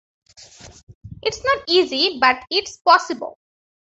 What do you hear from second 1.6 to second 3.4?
easy, but it’s possible.